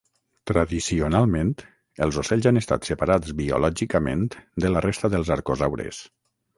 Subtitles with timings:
[0.51, 1.51] Tradicionalment
[2.07, 4.27] els ocells han estat separats biològicament
[4.65, 6.07] de la resta dels arcosaures.